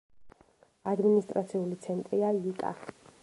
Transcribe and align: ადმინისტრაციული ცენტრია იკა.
ადმინისტრაციული 0.91 1.79
ცენტრია 1.85 2.35
იკა. 2.55 2.75